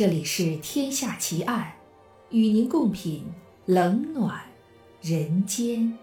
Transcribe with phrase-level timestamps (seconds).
[0.00, 1.74] 这里是《天下奇案》，
[2.34, 3.22] 与您共品
[3.66, 4.50] 冷暖
[5.02, 5.98] 人间。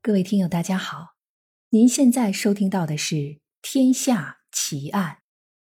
[0.00, 1.16] 各位听友，大家好，
[1.70, 3.16] 您现在收听到的是
[3.60, 5.14] 《天下奇案》，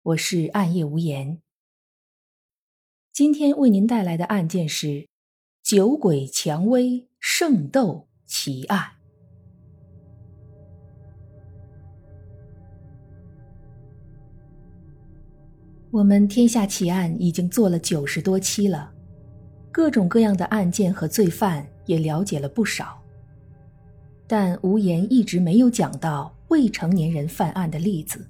[0.01, 1.43] 我是暗夜无言。
[3.13, 5.07] 今天为您带来的案件是
[5.61, 8.93] 酒鬼蔷薇圣斗奇案。
[15.91, 18.89] 我们天下奇案已经做了九十多期了，
[19.73, 22.97] 各种各样的案件和罪犯也了解了不少，
[24.25, 28.25] 但无言一直没有讲到未成年人犯案的例子，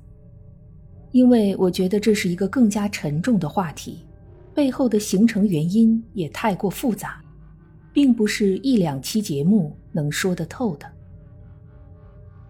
[1.12, 4.00] 因为我觉得这是一个更加沉重的话题，
[4.56, 7.22] 背后的形成原因也太过复杂，
[7.94, 10.92] 并不是一两期节目能说得透的。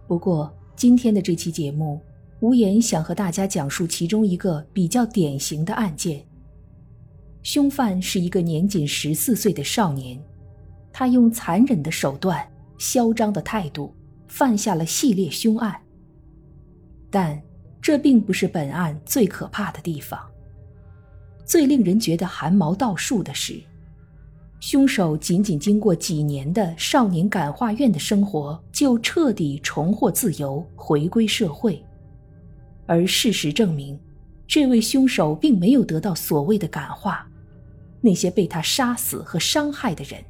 [0.08, 2.00] 不过今天的这期节目。
[2.42, 6.26] 无言想和大家讲述其中一个比较典型的案件。
[7.44, 10.20] 凶犯是一个年仅十四岁的少年，
[10.92, 12.44] 他用残忍的手段、
[12.80, 13.94] 嚣张的态度
[14.28, 15.80] 犯下了系列凶案。
[17.12, 17.40] 但
[17.80, 20.20] 这并不是本案最可怕的地方。
[21.46, 23.62] 最令人觉得寒毛倒竖的是，
[24.60, 31.84] 凶手仅仅经过几年的少年感化院的生活，就彻底重获自由，回归社会。
[32.92, 33.98] 而事实证明，
[34.46, 37.26] 这位凶手并没有得到所谓的感化，
[38.02, 40.22] 那些被他杀死和伤害的人，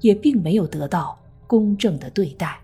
[0.00, 2.58] 也并没有得到公正的对待。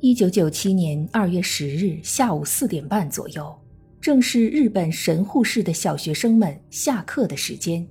[0.00, 3.58] 一九九七年二月十日下午四点半左右，
[3.98, 7.88] 正是日本神户市的小学生们下课的时间。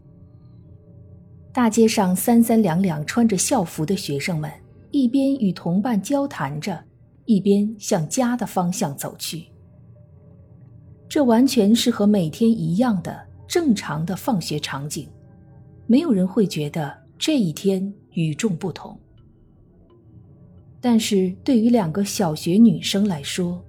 [1.51, 4.51] 大街上三三两两穿着校服的学生们。
[4.91, 6.83] 一边与同伴交谈着，
[7.25, 9.45] 一边向家的方向走去。
[11.07, 15.07] 这完全是和每天一样的正常的放学场景，
[15.87, 18.99] 没有人会觉得这一天与众不同。
[20.81, 23.63] 但是对于两个小学女生来说，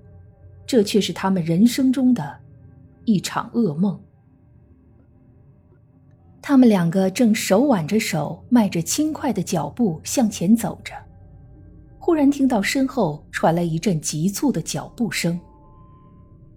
[0.67, 2.39] 这却是她们人生中的
[3.05, 4.01] 一场噩梦。
[6.41, 10.95] 她们两个正手挽着手，迈着轻快的脚步向前走着。
[12.03, 15.39] 忽然听到身后传来一阵急促的脚步声，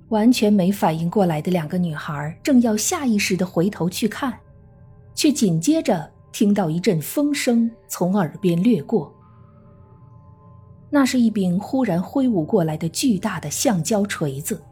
[0.07, 4.33] 完全没反应过来的两个女孩正要下意识的回头去看，
[5.13, 9.13] 却紧接着听到一阵风声从耳边掠过。
[10.89, 14.63] 那是一柄忽然挥舞过来的巨大的橡胶锤子，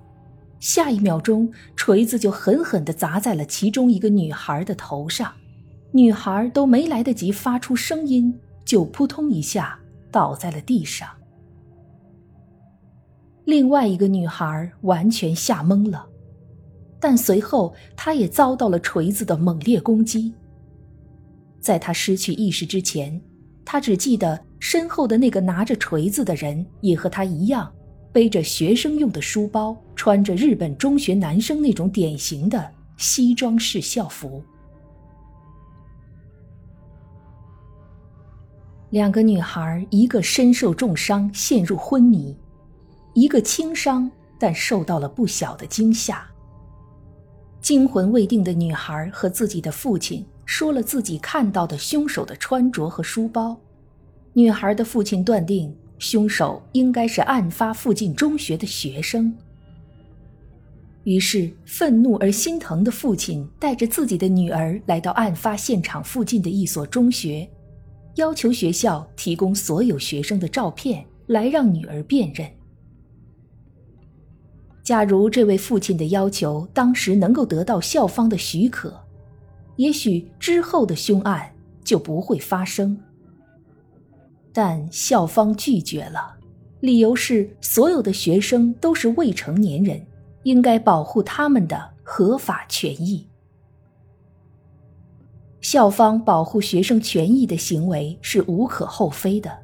[0.61, 5.33] 下一秒钟，锤子就狠狠地砸在了其中一个女孩的头上，
[5.91, 9.77] 女孩都没来得及发出声音，就扑通一下。
[10.11, 11.09] 倒在了地上。
[13.45, 16.07] 另外一个女孩完全吓懵了，
[16.99, 20.33] 但随后她也遭到了锤子的猛烈攻击。
[21.59, 23.19] 在她失去意识之前，
[23.65, 27.73] 她只记得身后的那个拿着锤子的人也和她一样，
[28.11, 34.43] 背着学生用的书包，穿着日本中学男生那种典型的西装式校服。
[38.91, 42.35] 两个女孩，一个身受重伤陷入昏迷，
[43.13, 46.27] 一个轻伤但受到了不小的惊吓。
[47.61, 53.57] 惊魂未定的女孩和自己的父亲说了自己看到的凶手的穿着和书包。
[54.33, 59.33] 女孩的父亲断定凶手应该是案发附近中学的学生。
[61.05, 67.49] 于是，愤怒而心疼的父亲带着自己的女儿来到案发现场附近的一所中学。
[68.15, 72.49] 要求学校提供所有学生的照片来让女儿辨认。
[74.83, 78.93] 假如这位父亲的要求当时能够得到校方的许可，
[79.75, 81.53] 也许之后的凶案
[81.83, 82.99] 就不会发生。
[84.51, 86.35] 但校方拒绝了，
[86.81, 90.05] 理由是所有的学生都是未成年人，
[90.43, 93.25] 应该保护他们的合法权益。
[95.61, 99.55] 校方保护学生权益的行为是无可厚非的，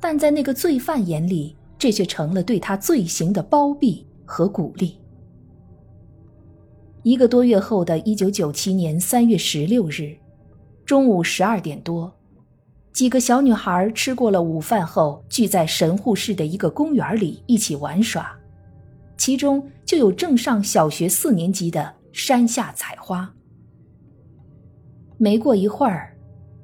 [0.00, 4.96] 但在那个罪犯眼里，这却成了对他罪行的包庇和鼓励。
[7.02, 10.16] 一个多月后的一九九七年三月十六日，
[10.86, 12.12] 中午十二点多，
[12.92, 18.32] 几个小女孩吃过了午饭后，聚在神户市的一个公园里一起玩耍，
[19.16, 23.34] 其中就有正上小学四年级的山下采花。
[25.22, 26.18] 没过一会儿，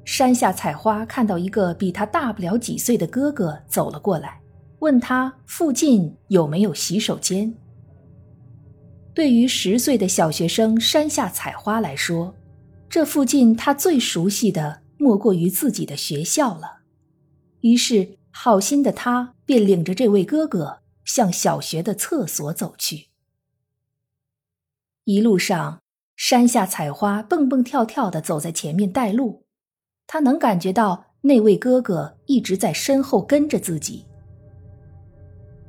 [0.05, 4.41] 山下采花看到一个比他大不了几岁的哥哥走了过来，
[4.81, 7.55] 问他附近有没有洗手间。
[9.15, 12.35] 对于十岁的小学生山下采花来说，
[12.91, 16.79] 这附近他最熟悉的莫过于自己的学校了。
[17.61, 23.07] 于是，好心的他便领着这位哥哥向小学的厕所走去。
[25.05, 25.81] 一路上，
[26.19, 29.45] 山下采花蹦蹦跳跳的走在前面带路。
[30.05, 34.05] 他能感觉到那位哥哥一直在身后跟着自己。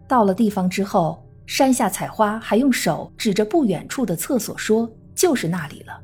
[0.07, 6.01] 到了地方之后，山下采花还用手指着不远处的厕所说：“就是那里了。”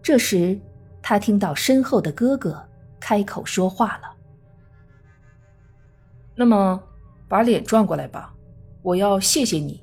[0.00, 0.56] 这时，
[1.02, 2.64] 他听到身后的哥哥
[3.00, 4.16] 开口说话了
[6.36, 6.80] ：“那么，
[7.26, 8.32] 把脸转过来吧，
[8.80, 9.81] 我要谢谢你。”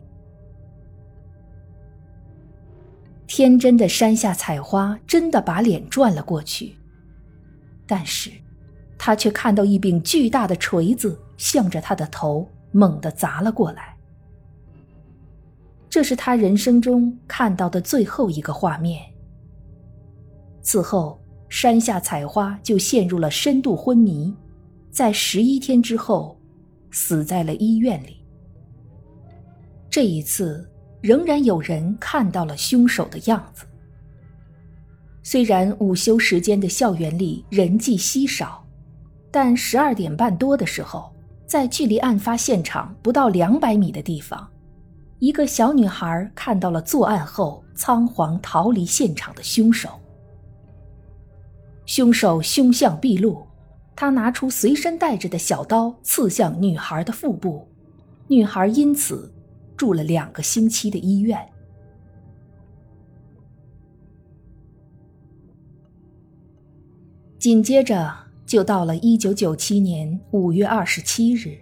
[3.30, 6.76] 天真的山下采花真的把脸转了过去。
[7.86, 8.32] 但是，
[8.98, 13.96] 他却看到一柄巨大的锤子向着他的头猛地砸了过来。
[15.92, 19.00] 这是他人生中看到的最后一个画面。
[20.64, 24.34] 此后，山下采花就陷入了深度昏迷，
[24.90, 26.36] 在十一天之后，
[26.90, 28.26] 死在了医院里。
[29.88, 30.68] 这一次，
[31.02, 33.66] 仍然有人看到了凶手的样子。
[35.24, 38.66] 虽然午休时间的校园里人迹稀少，
[39.30, 41.14] 但十二点半多的时候，
[41.46, 44.50] 在距离案发现场不到两百米的地方，
[45.20, 49.90] 一个小女孩看到了作案后仓皇逃离现场的凶手。
[51.86, 53.46] 凶手凶相毕露，
[53.96, 57.68] 他拿出随身带着的小刀刺向女孩的腹部，
[58.28, 59.32] 女孩因此
[59.80, 61.40] 住了两个星期的医院。
[67.38, 68.14] 紧接着
[68.46, 71.58] 就到了一九九七年五月二十七日。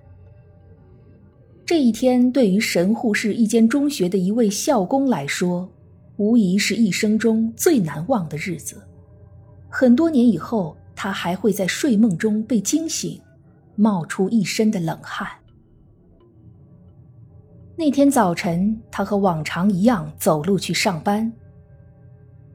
[1.64, 5.70] 这一天对于神户市一间中学的一位校工来说，
[6.16, 8.82] 无疑是一生中最难忘的日子。
[9.70, 13.22] 很多年以后，他还会在睡梦中被惊醒，
[13.76, 15.30] 冒出一身的冷汗。
[17.80, 21.32] 那天早晨，他和往常一样走路去上班。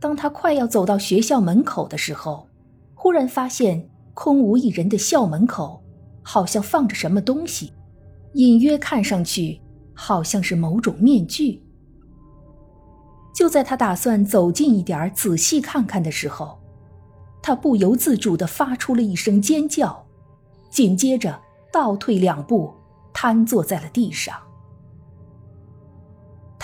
[0.01, 2.49] 当他快要走到学校门口的时候，
[2.97, 5.81] 忽然发现空无一人的校门口，
[6.25, 7.73] 好像放着什么东西，
[8.33, 9.61] 隐约看上去
[9.95, 11.63] 好像是某种面具。
[13.33, 16.59] 就在他打算走近一点仔细看看的时候，
[17.41, 20.05] 他不由自主地发出了一声尖叫，
[20.69, 21.41] 紧接着
[21.73, 22.75] 倒退两步，
[23.13, 24.37] 瘫坐在了地上。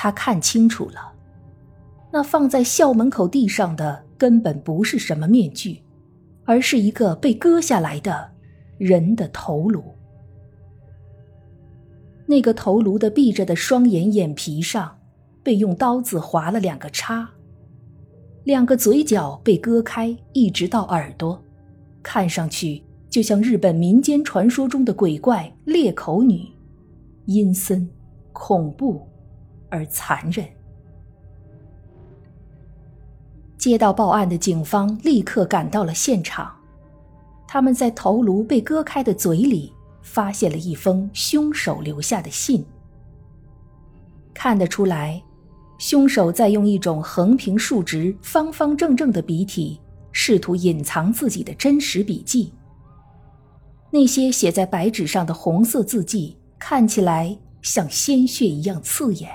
[0.00, 1.12] 他看清楚了，
[2.12, 5.83] 那放在校门口地上的根本不是什么面具。
[6.45, 8.31] 而是一个被割下来的
[8.79, 9.85] 人的头颅。
[12.25, 14.99] 那个头颅的闭着的双眼眼皮上，
[15.43, 17.29] 被用刀子划了两个叉。
[18.45, 21.39] 两个嘴角被割开，一直到耳朵，
[22.03, 26.49] 看上去就像日本民间传说中的鬼怪裂口女，
[27.26, 27.87] 阴森、
[28.33, 29.07] 恐怖
[29.68, 30.46] 而残忍。
[33.56, 36.54] 接到报案的警方立刻赶到了现场，
[37.46, 42.64] 他们在头颅被割开的嘴里发现了一封凶手留下的信。
[44.32, 45.20] 看得出来，
[45.78, 49.80] 凶手在用一种横平竖直、方方正正的笔体，
[50.12, 52.52] 试图隐藏自己的真实笔记。
[53.90, 59.28] 那些写在白纸上的红色字迹看起来像鲜血一样刺眼。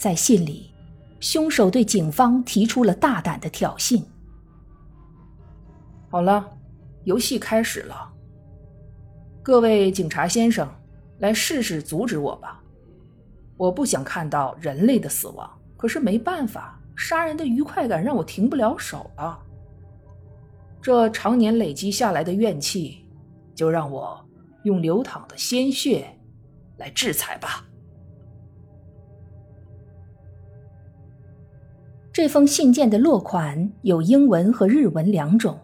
[0.00, 0.72] 在信里。
[1.20, 4.02] 凶手对警方提出了大胆的挑衅。
[6.08, 6.50] 好了，
[7.04, 8.10] 游戏开始了。
[9.42, 10.66] 各位警察先生，
[11.18, 12.62] 来试试阻止我吧。
[13.58, 19.38] 我不想看到人类的死亡，可是没办法，杀人的愉快感让我停不了手啊。
[20.80, 23.04] 这常年累积下来的怨气，
[23.54, 24.18] 就让我
[24.62, 26.18] 用流淌的鲜血
[26.78, 27.66] 来制裁吧。
[32.12, 35.56] 这封信件的落款有英文和日文两种。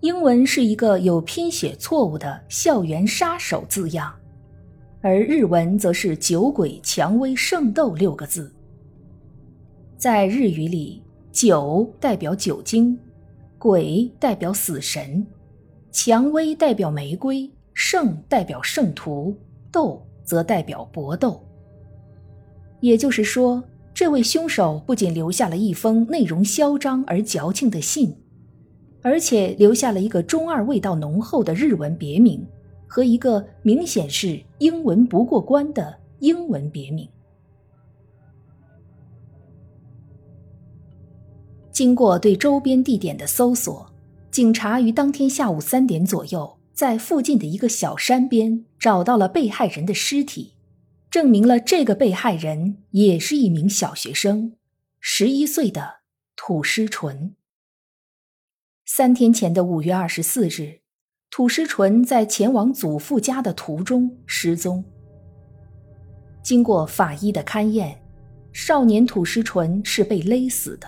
[0.00, 4.10] 英文是一个有拼写错误的“校园杀手”字样，
[5.02, 8.50] 而日文则是“酒鬼蔷薇圣斗”六个字。
[9.98, 12.98] 在日语里，“酒”代表酒精
[13.58, 15.24] ，“鬼”代表死神
[15.92, 19.36] ，“蔷薇”代表玫瑰，“圣”代表圣徒
[19.70, 21.44] ，“斗”则代表搏斗。
[22.80, 23.62] 也就是说。
[23.92, 28.16] 这位凶手不仅留下了一封内容嚣张而矫情的信，
[29.02, 32.46] 而且留下了一个中二味道浓厚的日文别名
[32.86, 37.08] 和一个明显是英文不过关的英文别名。
[41.70, 43.90] 经过对周边地点的搜索，
[44.30, 50.54] 警察于当天下午三点左右，在附近的一个小山边找到了被害人的尸体，
[51.10, 54.52] 证明了这个被害人也是一名小学生，
[55.00, 56.02] 十一岁的
[56.36, 57.34] 土师纯。
[58.86, 60.82] 三天前的五月二十四日，
[61.28, 64.84] 土师纯在前往祖父家的途中失踪。
[66.44, 68.00] 经过法医的勘验，
[68.52, 70.86] 少年土师纯是被勒死的。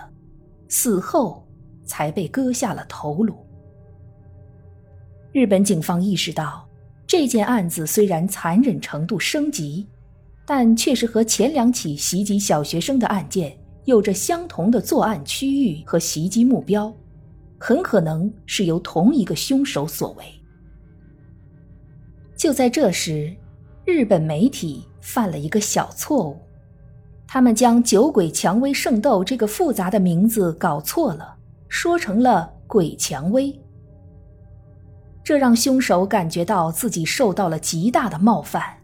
[0.69, 1.45] 死后
[1.83, 3.35] 才被割下了头颅。
[5.33, 6.67] 日本警方意识到，
[7.05, 9.87] 这件案子虽然残忍程度升级，
[10.45, 16.93] 但却是和前两起袭击小学生的案件有着相同的作案区域和袭击目标，
[17.57, 20.25] 很可能是由同一个凶手所为。
[22.35, 23.33] 就在这时，
[23.85, 26.37] 日本媒体犯了一个小错误。
[27.25, 31.35] 他们将“酒鬼蔷薇圣斗”这个复杂的名字搞错了，
[31.67, 33.59] 说成了“鬼蔷薇”，
[35.23, 38.77] 这让凶手感觉到自己受到了极大的冒犯。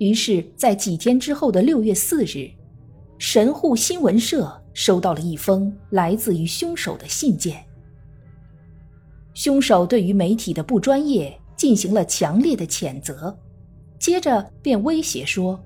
[0.00, 2.50] 于是，在几天之后的六月四日，
[3.18, 7.62] 神户新闻社收到了一封来自于凶手的信件。
[9.34, 13.38] 凶手对于媒体的不专业进行了强烈的谴责，
[13.98, 15.62] 接着便威胁说。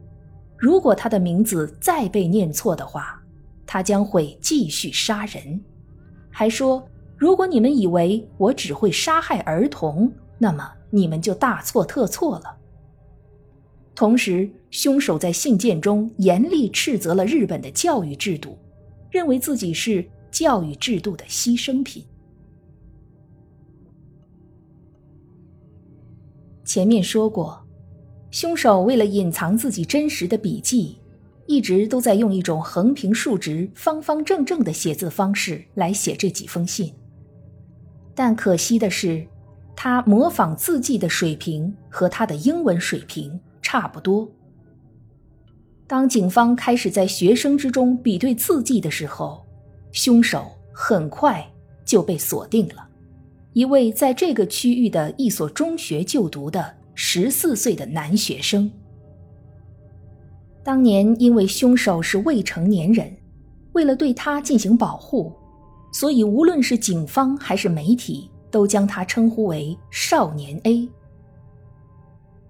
[0.56, 3.22] 如果他的名字再被念错的话，
[3.64, 5.62] 他将会继续杀人。
[6.28, 6.84] 还说，
[7.16, 12.56] 如果你们以为我只会杀害儿童，那么你们就大错特错了。
[13.94, 18.58] 同时，凶手在信件中严厉斥责了日本的教育制度，
[19.10, 22.04] 认为自己是教育制度的牺牲品。
[26.64, 27.60] 前面说过。
[28.30, 30.98] 凶手为了隐藏自己真实的笔记，
[31.46, 36.92] 一直都在用一种横平竖直、方方正正的写字方式来写这几封信。
[38.12, 39.24] 但可惜的是，
[39.76, 44.30] 他模仿字迹的水平和他的英文水平差不多。
[45.88, 49.44] 当警方开始在学生之中比对字迹的时候，
[49.90, 51.44] 凶手很快
[51.84, 52.86] 就被锁定了，
[53.54, 56.74] 一位在这个区域的一所中学就读的。
[56.96, 58.70] 十四岁的男学生，
[60.62, 63.12] 当年因为凶手是未成年人，
[63.72, 65.32] 为了对他进行保护，
[65.92, 70.88] 所以无论是警方还是媒体都将他称呼为“少年 A”。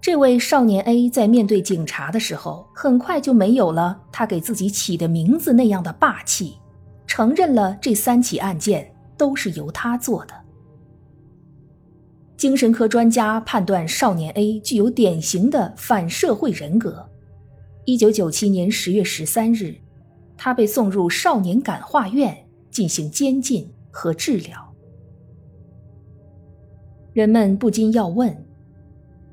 [0.05, 6.59] 这位少年 A 在面对警察的时候，很快就没有了他给自己起的名字那样的霸气，
[7.07, 10.35] 承认了这三起案件都是由他做的。
[12.37, 17.09] 精神科专家判断少年 A 具有典型的反社会人格。
[17.85, 19.73] 一九九七年十月十三日，
[20.37, 24.71] 他被送入少年感化院进行监禁和治疗。
[27.11, 28.44] 人们不禁要问：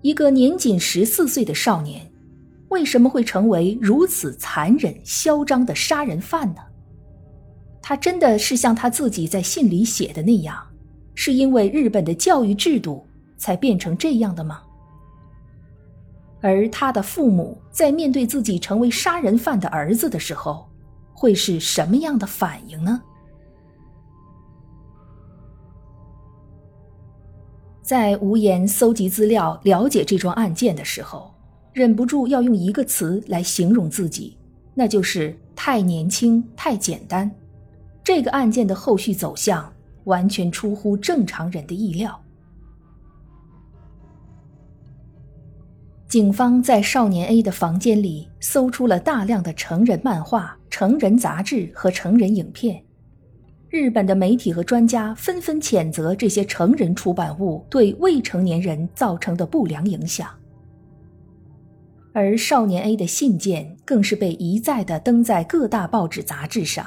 [0.03, 2.11] 一个年仅十四岁的少年，
[2.69, 6.61] 为什么会成为如此残忍嚣张的杀人犯呢？
[7.81, 10.61] 他真的是像他自己在信里写的那样？
[11.15, 13.07] 是因为日本的教育制度
[13.37, 14.63] 才变成这样的吗？
[16.41, 20.69] 而他的父母在面对自己成为杀人犯的儿子的时候，
[21.13, 23.01] 会是什么样的反应呢？
[27.83, 31.35] 在无言搜集资料、了解这桩案件的时候，
[31.73, 34.37] 忍不住要用一个词来形容自己，
[34.73, 37.31] 那就是太年轻、太简单。
[38.03, 39.73] 这个案件的后续走向。
[40.05, 42.21] 完全出乎正常人的意料。
[46.09, 52.83] 警方在少年 A 的房间里搜出了大量的成人漫画、成人杂志和成人影片。
[53.73, 60.29] 日本的媒体和专家纷纷谴责这些成人出版物对未成年人造成的不良影响。
[62.13, 66.87] 而少年 A 的信件更是被一再的登在各大报纸杂志上。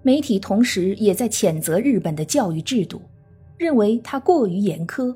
[0.00, 3.02] 媒体同时也在谴责日本的教育制度，
[3.58, 5.14] 认为它过于严苛。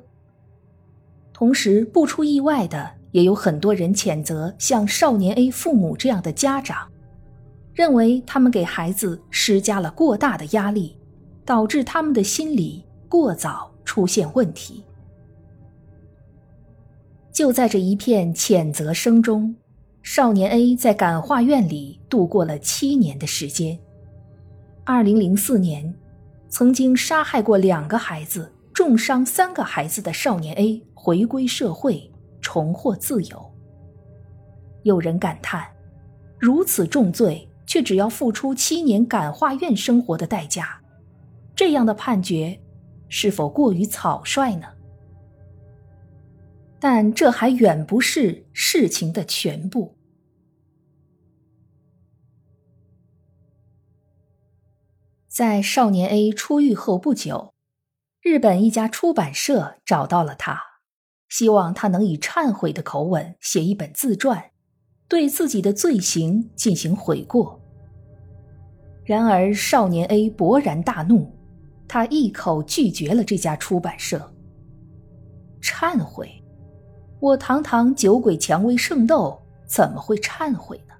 [1.33, 6.87] 同时，不出意外的，也有很多人谴责像少年 A 父母这样的家长，
[7.79, 10.97] 认为他们给孩子施加了过大的压力，
[11.45, 14.83] 导致他们的心理过早出现问题。
[17.31, 19.55] 就在这一片谴责声中，
[20.03, 23.79] 少年 A 在感化院里度过了七年的时间。
[24.83, 25.95] 二零零四年，
[26.49, 33.51] 曾经杀害过两个孩子、重伤三个孩子的少年 A 回归社会，重获自由。
[34.83, 35.65] 有人感叹：
[36.37, 40.81] 如此重罪，却只要付出七年感化院生活的代价，
[41.55, 42.59] 这样的判决
[43.09, 44.65] 是否过于草率呢？
[46.79, 49.95] 但这还远不是事情的全部。
[55.27, 57.53] 在少年 A 出狱后不久，
[58.23, 60.59] 日本一家出版社找到了他，
[61.27, 64.49] 希望他能以忏悔的口吻写一本自传，
[65.07, 67.58] 对自己的罪行进行悔过。
[69.09, 71.35] 然而，少年 A 勃然大怒，
[71.87, 74.21] 他一口拒绝了这家出版社。
[75.59, 76.31] 忏悔。
[77.19, 80.93] 我堂堂酒鬼蔷薇圣斗，怎么会忏悔呢？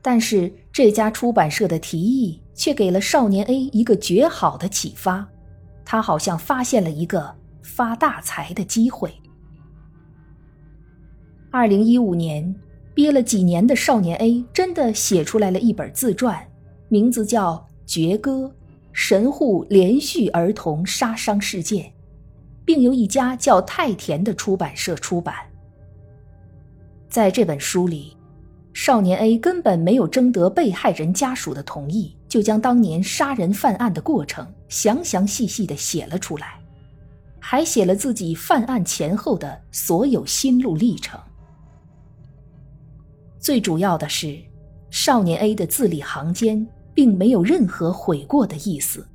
[0.00, 5.28] 但是这家出版社的提议却给了少年 A 一个绝好的启发，
[5.84, 9.12] 他好像发现了一个发大财的机会。
[11.50, 12.54] 二零一五年，
[12.98, 16.44] 憋了几年的少年 A 真的写出来了一本自传，
[16.88, 17.54] 名字叫
[17.86, 18.52] 《绝歌：
[18.92, 21.84] 神户连续儿童杀伤事件》。
[22.64, 25.36] 并由一家叫太田的出版社出版。
[27.08, 28.16] 在这本书里，
[28.72, 36.58] 少年 A 根本没有征得被害人家属的同意，就将当年杀人犯案的过程详详细细的写了出来，
[37.38, 41.16] 还写了自己犯案前后的所有心路历程。
[43.38, 44.38] 最主要的是，
[44.90, 49.06] 少年 A 的字里行间并没有任何悔过的意思。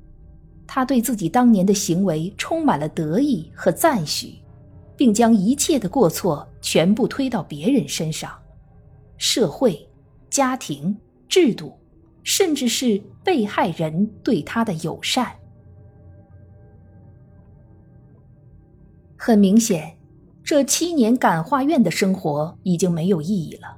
[0.65, 4.39] 他对自己当年的行为充满了得意和赞许，
[4.95, 8.31] 并将一切的过错全部推到别人身上，
[9.17, 9.87] 社会、
[10.29, 11.77] 家庭、制度，
[12.23, 15.31] 甚至是被害人对他的友善。
[19.17, 19.95] 很明显，
[20.43, 23.77] 这七年感化院的生活已经没有意义了。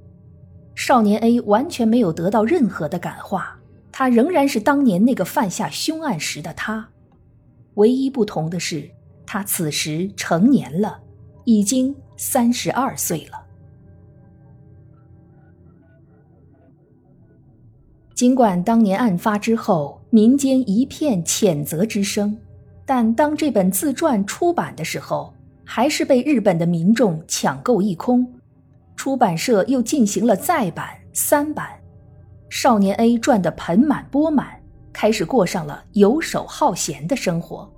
[0.76, 3.58] 少年 A 完全没有得到任何的感化。
[3.92, 6.90] 他仍然是当年那个犯下凶案时的他，
[7.76, 8.92] 唯一不同的是，
[9.26, 11.00] 他此时成年了，
[11.46, 13.42] 已经三十二岁了。
[18.14, 22.38] 尽管当年案发之后，民间一片谴责之声，
[22.86, 25.34] 但当这本自传出版的时候，
[25.64, 28.26] 还是被日本的民众抢购一空，
[28.96, 31.70] 出版社又进行了再版、三版。
[32.50, 34.48] 少年 A 赚得盆满钵满，
[34.94, 37.70] 开始过上了游手好闲的生活。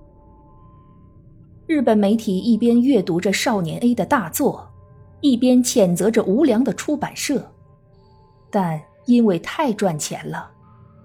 [1.65, 4.69] 日本媒体一边阅读着少年 A 的大作，
[5.21, 7.51] 一边谴责着无良的出版社。
[8.49, 10.49] 但因为太赚钱了，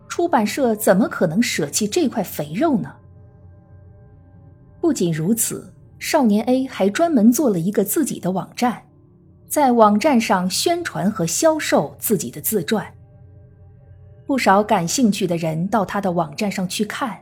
[0.09, 2.94] 出版社怎么可能舍弃这块肥肉呢？
[4.81, 8.83] 不仅如此，少年 A 还专门做了一个自己的网站，
[9.53, 12.91] 在网站上宣传和销售自己的自传。
[14.27, 17.19] 不少感兴趣的人到他的网站上去看，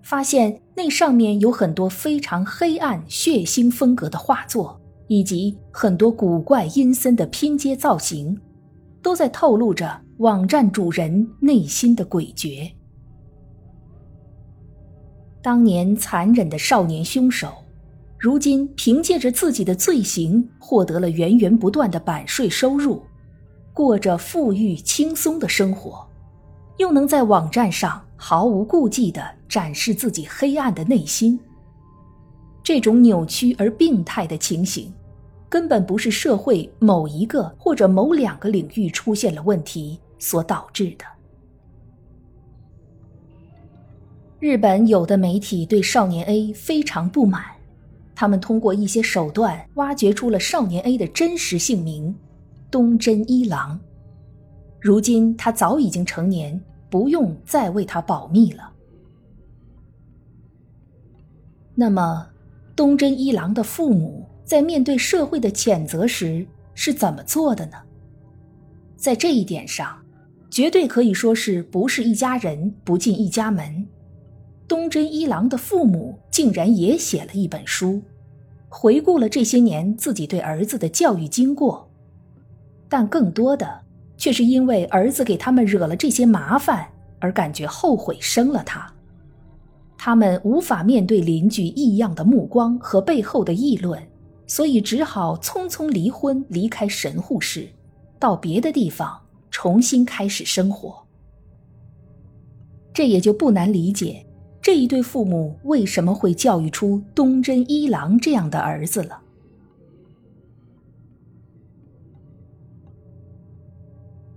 [0.00, 8.40] 发现那上面有很多非常黑暗、血腥风格的画作，以及很多古怪阴森的拼接造型，
[9.02, 12.72] 都在透露着网站主人内心的诡谲。
[15.42, 17.52] 当年残忍的少年凶手，
[18.20, 23.02] 如今凭借着自己的罪行，获得了源源不断的版税收入，
[23.72, 26.06] 过着富裕轻松的生活。
[26.76, 31.40] 又能在网站上毫无顾忌地展示自己黑暗的内心，
[32.62, 34.92] 这种扭曲而病态的情形，
[35.48, 41.06] 根本不是社会某一个或者某两个领域出现了问题所导致的。
[44.38, 47.44] 日本有的媒体对少年 A 非常不满，
[48.20, 52.14] 他们通过一些手段挖掘出了少年 A 的真实姓名——
[52.70, 53.80] 东真一郎。
[54.78, 56.60] 如今他早已经成年。
[56.90, 58.72] 不用再为他保密了。
[61.74, 62.26] 那么，
[62.74, 67.76] 东真一郎的父母在面对社会的谴责时是怎么做的呢？
[68.96, 69.96] 在这一点上，
[70.50, 73.86] 绝对可以说是不是一家人不进一家门。
[74.66, 78.02] 东真一郎的父母竟然也写了一本书，
[78.70, 81.86] 回顾了这些年自己对儿子的教育经过，
[82.88, 83.80] 但更多的。
[84.20, 86.86] 却是因为儿子给他们惹了这些麻烦
[87.20, 88.86] 而感觉后悔生了他，
[89.96, 93.98] 他们无法面对邻居异样的目光和背后的议论，
[94.46, 97.66] 所以只好匆匆离婚，离开神户市，
[98.18, 99.18] 到别的地方
[99.50, 101.02] 重新开始生活。
[102.92, 104.22] 这也就不难理解
[104.62, 109.20] 这一对父母为什么会教育出东真一郎这样的儿子了。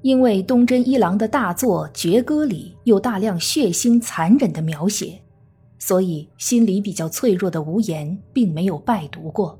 [0.01, 5.21] 因为东真一郎的大作《绝歌》里有大量血腥残忍的描写，
[5.79, 9.57] 所以心里比较脆弱的无言并没有拜读过。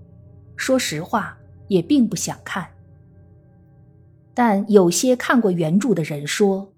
[0.58, 1.38] 说实话，
[1.70, 2.68] 也并不想看。
[4.34, 6.73] 但有些看过原著的人说，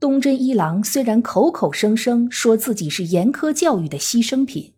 [0.00, 4.72] 东真一郎虽然口口声声说自己是严苛教育的牺牲品，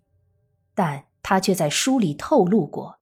[0.74, 2.98] 但他却在书里透露过，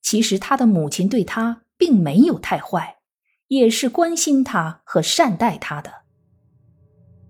[0.00, 2.96] 其实他的母亲对他并没有太坏。
[3.48, 5.90] 也是关心他和善待他的。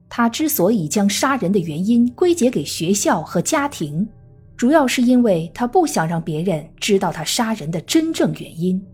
[0.09, 4.09] 他之所以将杀人的原因归结给学校和家庭，
[4.57, 8.85] 主要是因为他不想让别人知道他杀人的真正原因。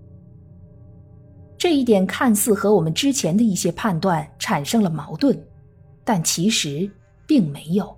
[1.64, 5.34] 这一点看似和我们之前的一些判断产生了矛盾，
[6.04, 6.90] 但其实
[7.26, 7.96] 并没有。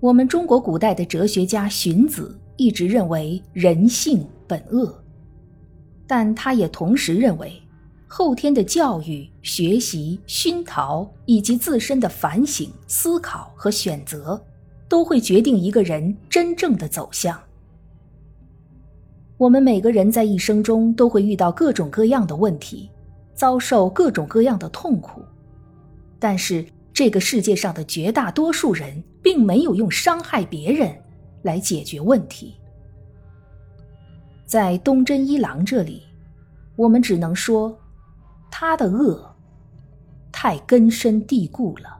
[0.00, 4.92] 我们中国古代的哲学家荀子一直认为人性本恶。
[6.08, 7.62] 但他也同时认为，
[8.08, 14.44] 后天的教育、学习、熏陶以及自身的反省、思考和选择，
[14.88, 17.40] 都会决定一个人真正的走向。
[19.40, 22.90] 我们每个人在一生中都会遇到各种各样的问题，
[23.32, 25.22] 遭受各种各样的痛苦，
[26.18, 30.94] 但是这个世界上的绝大多数人并没有用伤害别人
[31.40, 32.54] 来解决问题。
[34.44, 36.02] 在东真一郎这里，
[36.76, 37.74] 我们只能说，
[38.50, 39.34] 他的恶
[40.30, 41.99] 太根深蒂固了。